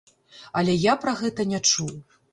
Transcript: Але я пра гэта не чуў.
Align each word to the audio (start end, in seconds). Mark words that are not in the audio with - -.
Але 0.61 0.73
я 0.85 0.95
пра 1.05 1.13
гэта 1.21 1.45
не 1.53 1.59
чуў. 1.73 1.93